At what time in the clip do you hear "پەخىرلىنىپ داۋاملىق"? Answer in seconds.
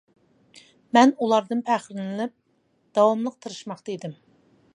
1.67-3.41